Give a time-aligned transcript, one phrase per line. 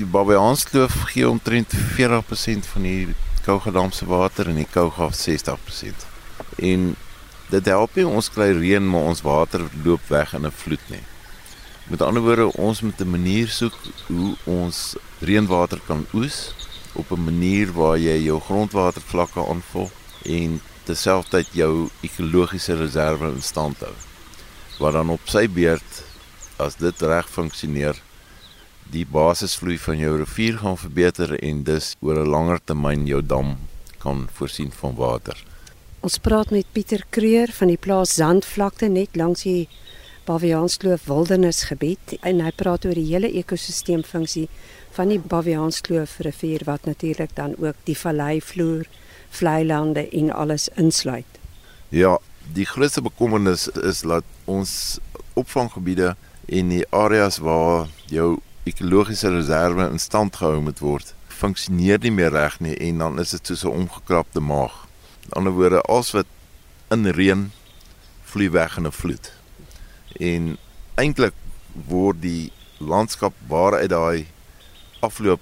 [0.00, 6.06] Die Babiaanskloof gee omtrent 40% van die Kougadam se water en die Kouga 60%.
[6.56, 6.86] En
[7.50, 11.02] dit help nie ons kry reën maar ons water loop weg in 'n vloed nie.
[11.92, 13.76] Met ander woorde, ons moet 'n manier soek
[14.06, 16.54] hoe ons reënwater kan oes
[16.94, 19.90] op 'n manier waar jy jou grondwatervlakke aanvul
[20.24, 23.94] en terselfdertyd jou ekologiese reserve in stand hou.
[24.78, 26.02] Wat dan op sy beurt
[26.56, 28.00] as dit reg funksioneer,
[28.92, 33.56] die basisvloei van jou rivier gaan verbeter en dus oor 'n langer termyn jou dam
[33.98, 35.36] kan voorsien van water.
[36.00, 39.68] Ons praat met Pieter Kreur van die plaas Zandvlakte net langs die
[40.24, 44.48] Baviaanskloof Wildernisgebied en hy praat oor die hele ekosisteemfunksie
[44.90, 48.86] van die Baviaanskloof rivier wat natuurlik dan ook die valleivloer,
[49.30, 51.38] vlei lande en alles insluit.
[51.88, 52.18] Ja,
[52.52, 54.98] die grootste bekommernis is dat ons
[55.34, 62.12] opvanggebiede en die areas waar jou ekologiese reserve in stand gehou moet word, funksioneer nie
[62.14, 64.86] meer reg nie en dan is dit soos 'n omgekrapte maag.
[65.24, 66.26] Met ander woorde, als wat
[66.90, 67.50] in reën
[68.22, 69.32] vloei weg in 'n vloed.
[70.20, 70.56] En
[70.94, 71.34] eintlik
[71.88, 74.26] word die landskap waaruit daai
[75.00, 75.40] afloop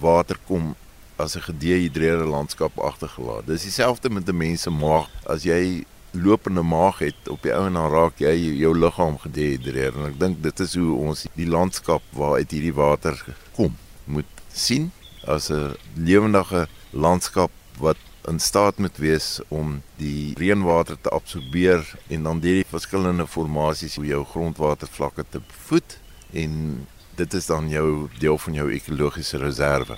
[0.00, 0.74] water kom
[1.16, 3.46] as 'n gedehidreerde landskap agtergelaat.
[3.46, 5.08] Dis dieselfde met 'n mens se maag.
[5.26, 9.96] As jy lopende maag het op die ou en dan raak jy jou liggaam gedehidreer
[9.96, 13.18] en ek dink dit is hoe ons die landskap waaruit hierdie water
[13.56, 14.90] kom moet sien
[15.26, 17.96] as 'n lewendige landskap wat
[18.28, 23.96] in staat moet wees om die reënwater te absorbeer en dan deur die verskillende formasies
[23.96, 25.98] hoe jou grondwatervlakke te voed
[26.32, 26.86] en
[27.16, 29.96] dit is dan jou deel van jou ekologiese reserve.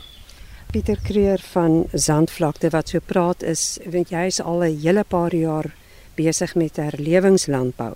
[0.70, 5.34] Pieter Kreur van Zandvlakte wat so praat is, weet jy is al 'n hele paar
[5.34, 5.74] jaar
[6.20, 7.94] besig met herlewingslandbou.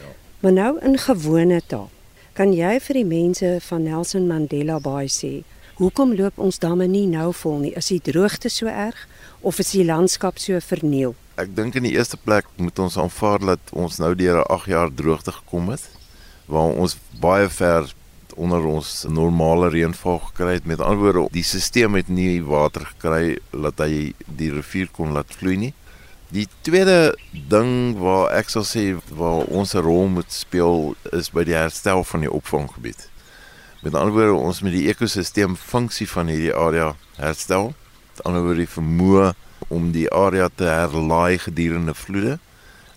[0.00, 0.12] Ja.
[0.40, 1.90] Maar nou in gewone taal,
[2.34, 5.32] kan jy vir die mense van Nelson Mandela Bay sê,
[5.78, 7.74] hoekom loop ons damme nie nou vol nie?
[7.78, 9.06] Is die droogte so erg
[9.42, 11.14] of is die landskap so verniel?
[11.38, 14.70] Ek dink in die eerste plek moet ons aanvaar dat ons nou deur 'n 8
[14.70, 15.90] jaar droogte gekom het
[16.46, 17.94] waar ons baie ver
[18.36, 20.66] onder ons normale reënval gekry het.
[20.66, 25.30] Met ander woorde, die stelsel het nie water gekry dat hy die rivier kon laat
[25.38, 25.72] vloei nie.
[26.34, 28.82] Die tweede ding waar ek sal sê
[29.14, 33.06] waar ons 'n rol moet speel is by die herstel van die opvanggebied.
[33.82, 37.74] Met ander woorde, ons moet die ekosisteem funksie van hierdie area herstel.
[38.10, 39.34] Met ander woorde, die vermoë
[39.68, 42.38] om die area te herlaai gedurende vloede,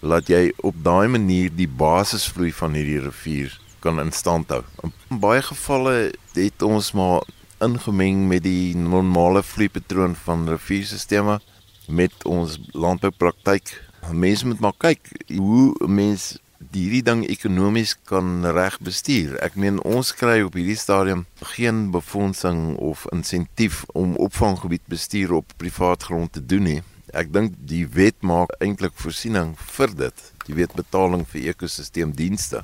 [0.01, 4.63] laat jy op daai manier die basisvloei van hierdie rivier kan in stand hou.
[4.81, 7.21] In baie gevalle het ons maar
[7.61, 11.45] ingemeng met die normale vloeipatroon van rivierstelsels
[11.87, 13.71] met ons landboupraktyk.
[14.11, 16.39] Mense moet maar kyk hoe mense
[16.77, 19.37] hierdie ding ekonomies kan reg bestuur.
[19.41, 25.55] Ek meen ons kry op hierdie stadium geen befondsing of insentief om opvanggebied bestuur op
[25.57, 26.81] privaat grond te doen nie.
[27.17, 30.25] Ek dink die wet maak eintlik voorsiening vir dit.
[30.45, 32.63] Die wet betaling vir ekosisteemdienste.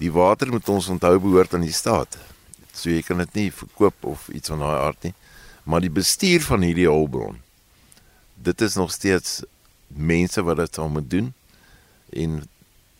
[0.00, 2.18] Die water moet ons onthou behoort aan die staat.
[2.74, 5.14] So jy kan dit nie verkoop of iets van daai aard nie.
[5.64, 7.43] Maar die bestuur van hierdie hulpbron
[8.34, 9.42] dit is nog steeds
[9.86, 11.32] mense wat dit sal moet doen
[12.12, 12.42] en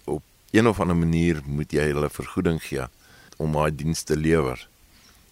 [0.05, 2.87] op een of ander manier moet jy hulle vergoeding gee
[3.37, 4.69] om daai diens te lewer.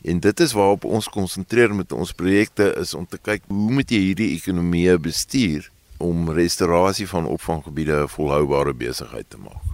[0.03, 3.91] En dit is waarop ons konsentreer met ons projekte is om te kyk hoe moet
[3.91, 5.71] jy hierdie ekonomie bestuur
[6.03, 9.73] om restaurasie van opvanggebiede 'n volhoubare besigheid te maak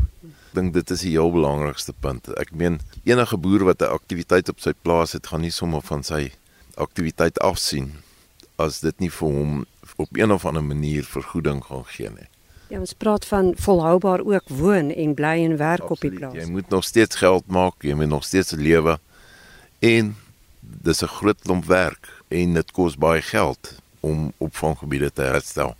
[0.58, 2.28] dink dit is die heel belangrikste punt.
[2.40, 6.02] Ek meen enige boer wat 'n aktiwiteit op sy plaas het, gaan nie sommer van
[6.02, 6.32] sy
[6.74, 7.92] aktiwiteit afsien
[8.58, 9.64] as dit nie vir hom
[9.96, 12.28] op een of ander manier vergoeding gaan gee nie.
[12.68, 15.90] Ja, ons praat van volhoubaar ook woon en bly en werk Absoluut.
[15.90, 16.34] op die plaas.
[16.36, 18.98] Jy moet nog steeds geld maak, jy moet nog steeds lewe
[19.78, 20.16] en
[20.60, 25.76] dis 'n groot klomp werk en dit kos baie geld om opvanggebiede te herstel.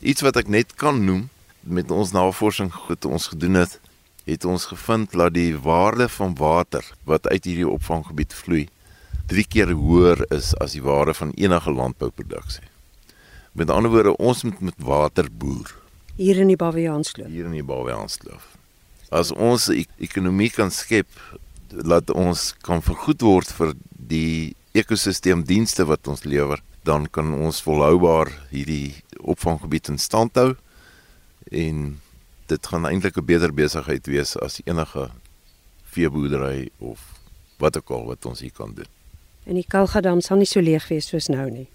[0.00, 1.28] Iets wat ek net kan noem
[1.60, 3.80] met ons navorsing wat ons gedoen het,
[4.24, 8.68] het ons gevind dat die waarde van water wat uit hierdie opvanggebied vloei
[9.32, 12.68] 3 keer hoër is as die waarde van enige landbouproduksie.
[13.56, 15.72] Met ander woorde, ons moet met water boer
[16.16, 17.30] hier in die Baviaanskloof.
[17.32, 18.44] Hier in die Baviaanskloof.
[19.12, 21.08] As ons 'n ekonomie kan skep
[21.68, 28.28] dat ons kan vergoed word vir die ekosisteemdienste wat ons lewer, dan kan ons volhoubaar
[28.50, 30.56] hierdie opvanggebied in stand hou
[31.50, 32.00] en
[32.46, 35.10] dit gaan eintlik 'n beter besigheid wees as enige
[35.92, 36.98] veeboerdery of
[37.58, 39.01] wat ook al wat ons hier kan doen.
[39.44, 41.68] En die Kalgadam sal nie so leeg wees soos nou nie.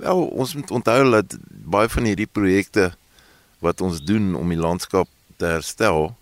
[0.00, 2.92] Wel, ons moet onthou dat baie van hierdie projekte
[3.62, 5.08] wat ons doen om die landskap
[5.38, 6.12] te herstel,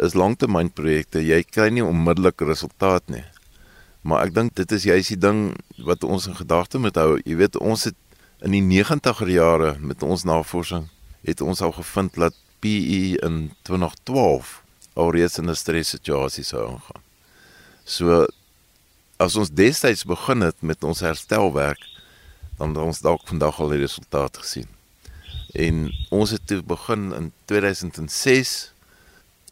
[0.00, 1.20] is langtermynprojekte.
[1.20, 3.24] Jy kry nie onmiddellik resultaat nie.
[4.02, 5.42] Maar ek dink dit is juist die ding
[5.86, 7.20] wat ons in gedagte moet hou.
[7.22, 7.98] Jy weet ons het
[8.42, 10.88] in die 90er jare met ons navorsing
[11.22, 14.62] het ons al gevind dat PE in 2012
[14.98, 17.02] alreeds in 'n stressituasie sou aangaan.
[17.84, 18.26] So
[19.22, 21.82] as ons destyds begin het met ons herstelwerk,
[22.58, 24.68] dan het ons dalk vandag al die resultate gesien.
[25.54, 28.72] En ons het toe begin in 2006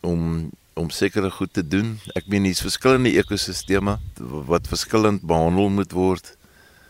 [0.07, 1.99] om om sekere goed te doen.
[2.17, 3.99] Ek meen hier's verskillende ekosisteme
[4.49, 6.31] wat verskillend behandel moet word.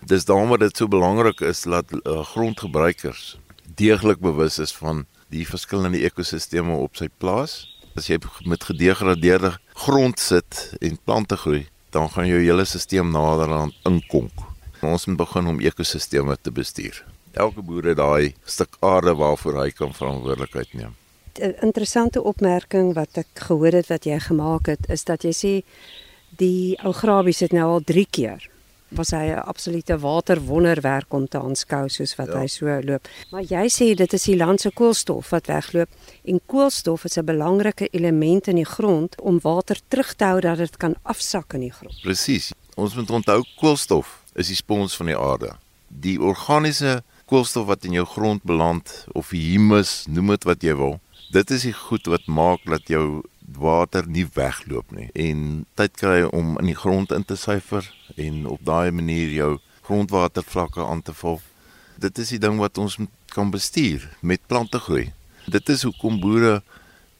[0.06, 3.35] Dis daarom wat dit so belangrik is dat uh, grondgebruikers
[3.81, 7.65] deeglik bewus is van die verskillende ekosisteme op sy plaas.
[7.99, 13.52] As jy met gedegradeerde grond sit en plante groei, dan gaan jou hele stelsel nader
[13.52, 14.46] aan inkonk.
[14.82, 17.04] Ons moet begin om ekosisteme te bestuur.
[17.32, 20.94] Elke boer het daai stuk aarde waarvoor hy kan verantwoordelikheid neem.
[21.38, 25.52] 'n Interessante opmerking wat ek gehoor het wat jy gemaak het, is dat jy sê
[26.37, 28.50] die ou grabies het nou al 3 keer
[28.90, 32.40] was hy 'n absolute waterwonderwerk om te aanskou soos wat ja.
[32.40, 33.08] hy so loop.
[33.31, 35.88] Maar jy sê dit is die land se koolstof wat wegloop
[36.25, 40.58] en koolstof is 'n belangrike element in die grond om water terug te hou dat
[40.58, 42.00] dit kan afsak in die grond.
[42.02, 42.52] Presies.
[42.76, 45.56] Ons moet onthou koolstof is die spons van die aarde.
[45.88, 51.00] Die organiese koolstof wat in jou grond beland of humus, noem dit wat jy wil.
[51.31, 53.22] Dit is die goed wat maak dat jou
[53.58, 57.87] water nie wegloop nie en tyd kry om in die grond in te syfer
[58.17, 59.58] en op daai manier jou
[59.88, 61.41] grondwatervlakke aan te vul.
[61.99, 62.97] Dit is die ding wat ons
[63.35, 65.11] kan bestuur met plante groei.
[65.50, 66.61] Dit is hoekom boere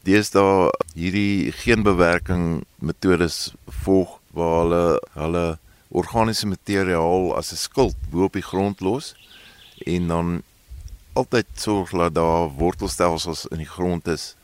[0.07, 3.51] deesdae hierdie geenbewerking metodes
[3.83, 4.85] volg waar hulle
[5.17, 5.45] hulle
[5.91, 9.13] organiese materiaal as 'n skild bo op die grond los
[9.85, 10.43] en dan
[11.13, 14.35] altyd sorg dat daar wortelstelsels in die grond is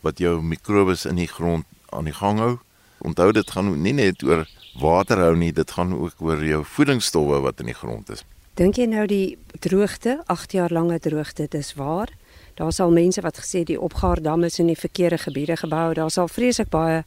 [0.00, 2.58] wat jou mikrobes in die grond aan die gang hou.
[2.98, 4.46] Onthou dit gaan nie net oor
[4.80, 8.24] water hou nie, dit gaan ook oor jou voedingsstowwe wat in die grond is.
[8.60, 12.10] Dink jy nou die droogte, 8 jaar lange droogte, dis waar?
[12.58, 15.94] Daar's al mense wat gesê die opgaardamme is in die verkeerde gebiede gebou.
[15.94, 17.04] Daar's al vreeslik baie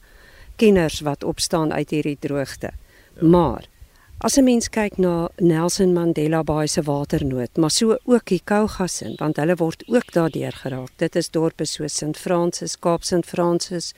[0.56, 2.72] kenners wat opstaan uit hierdie droogte.
[3.14, 3.26] Ja.
[3.28, 3.68] Maar
[4.18, 9.14] as 'n mens kyk na Nelson Mandela Bay se waternood, maar so ook die Kougasin,
[9.16, 10.90] want hulle word ook daardeur geraak.
[10.96, 13.94] Dit is dorpe so Sint Francis, Kaap Sint Francis,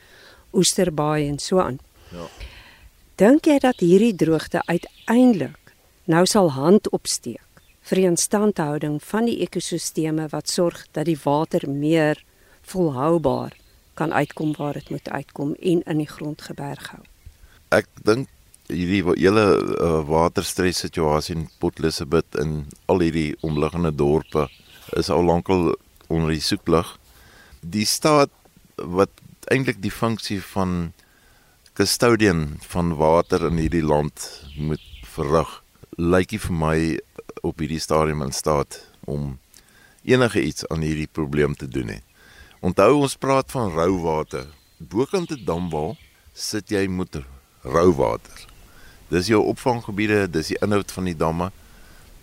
[0.53, 1.79] Oesterbaai en so aan.
[2.13, 2.27] Ja.
[3.17, 5.73] Dink jy dat hierdie droogte uiteindelik
[6.05, 7.41] nou sal hand opsteek
[7.81, 12.23] vir die instandhouding van die ekosisteme wat sorg dat die water meer
[12.63, 13.55] volhoubaar
[13.95, 17.03] kan uitkom waar dit moet uitkom en in die grond geberg hou?
[17.71, 18.29] Ek dink
[18.69, 24.49] hierdie hele uh, waterstres situasie in Port Elizabeth en al hierdie omliggende dorpe
[24.99, 25.75] is al lankal
[26.09, 26.89] onder die soeklig.
[27.61, 28.31] Die staat
[28.77, 29.13] wat
[29.51, 30.93] eintlik die funksie van
[31.77, 34.27] custodian van water in hierdie land
[34.57, 34.83] moet
[35.15, 35.51] verrig.
[35.97, 36.77] Lykie vir my
[37.47, 39.37] op hierdie stadium in staat om
[40.07, 42.03] enige iets aan hierdie probleem te doen nie.
[42.65, 44.47] Onthou ons praat van rou water.
[44.79, 45.97] Bokant 'n damwal
[46.33, 47.23] sit jy met
[47.63, 48.56] rou water.
[49.13, 51.51] Dis jou opvanggebiede, dis die inhoud van die damme.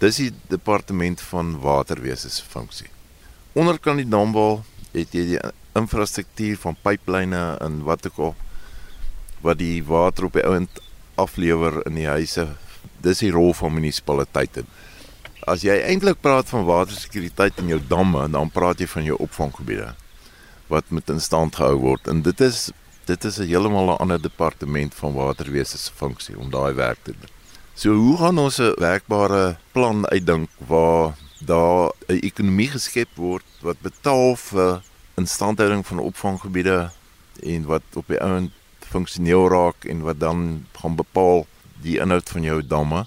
[0.04, 2.90] Dis die departement van waterwese se funksie.
[3.54, 4.64] Onderkant die damwal
[4.94, 5.42] het jy die
[5.78, 8.36] infrastruktuur van pyplyne en wat ook al
[9.44, 10.80] wat die water op die ouend
[11.20, 12.48] aflewer in die huise.
[13.04, 14.64] Dis die rol van munisipaliteite.
[15.48, 19.92] As jy eintlik praat van watersekuriteit in jou damme, dan praat jy van jou opvanggebiede
[20.72, 22.72] wat moet in stand gehou word en dit is
[23.06, 27.12] dit is 'n heeltemal 'n ander departement van waterwese se funksie om daai werk te
[27.12, 27.30] doen.
[27.74, 33.82] So hoe gaan ons 'n werkbare plan uitdink waar daar 'n ekonomie geskep word wat
[33.82, 34.82] betaal vir
[35.16, 36.92] instandhouding van opvanggebiede
[37.44, 41.48] en wat op die ouend funksioneel raak en wat dan gaan bepaal
[41.82, 43.06] die inhoud van jou damme?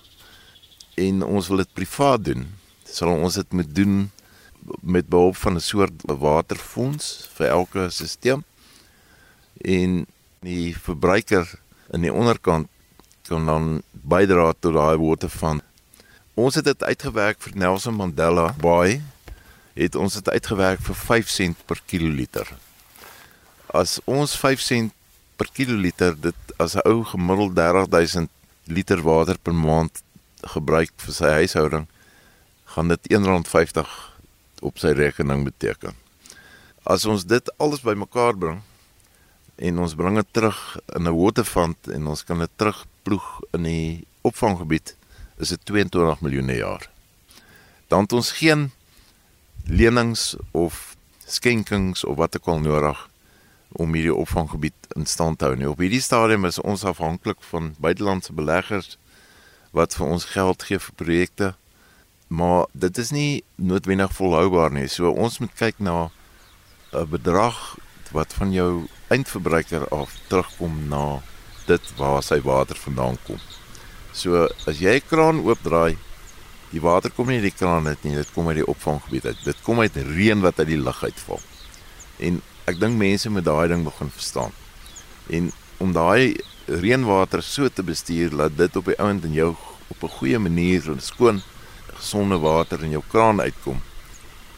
[0.95, 2.55] En ons wil dit privaat doen.
[2.85, 4.11] Sal ons dit moet doen
[4.81, 8.43] met behulp van 'n soort waterfonds vir elke stelsel
[9.65, 10.07] en
[10.41, 11.49] die verbruiker
[11.95, 12.69] in die onderkant
[13.27, 15.65] kan dan bydra tot daai waterfonds
[16.37, 19.01] ons het dit uitgewerk vir Nelson Mandela Bay
[19.77, 22.49] het ons dit uitgewerk vir 5 sent per kiloliter.
[23.73, 24.93] As ons 5 sent
[25.41, 28.31] per kiloliter dit as 'n ou gemiddeld 30000
[28.69, 30.03] liter water per maand
[30.43, 31.87] gebruik vir sy huishouding,
[32.65, 33.89] gaan dit R1.50
[34.61, 35.95] op sy rekening beteken.
[36.85, 38.63] As ons dit alles bymekaar bring
[39.57, 44.05] en ons bring dit terug in 'n waterfond en ons kan dit terugploeg in die
[44.21, 44.97] opvanggebied,
[45.39, 46.91] is dit 22 miljoen per jaar.
[47.89, 48.71] Dan het ons geen
[49.65, 50.97] lenings of
[51.27, 53.09] skenkings of wat ek al nodig
[53.77, 55.69] om hierdie opvanggebied in stand te hou nie.
[55.69, 58.97] Op hierdie stadium is ons afhanklik van buitelandse beleggers
[59.77, 61.55] wat vir ons geld gee vir projekte.
[62.29, 64.87] Maar dit is nie noodwendig volhoubaar nie.
[64.89, 66.11] So ons moet kyk na
[66.93, 67.79] 'n bedrag
[68.13, 71.21] wat van jou eindverbruiker af terugkom na
[71.67, 73.39] dit waar sy water vandaan kom.
[74.13, 75.97] So as jy 'n kraan oopdraai,
[76.71, 79.45] die water kom nie uit die kraan uit nie, dit kom uit die opvanggebied uit.
[79.45, 81.41] Dit kom uit reën wat uit die lug uitval.
[82.19, 84.53] En ek dink mense moet daai ding begin verstaan.
[85.31, 86.37] En om daai
[86.67, 89.55] reënwater so te bestuur dat dit op die ouend in jou
[89.89, 91.43] op 'n goeie manier en skoon
[91.95, 93.81] gesonde water in jou kraan uitkom,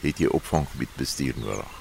[0.00, 1.77] het jy opvanggebied bestuur nodig.